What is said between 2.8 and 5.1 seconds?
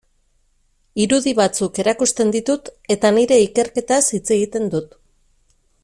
eta nire ikerketaz hitz egiten dut.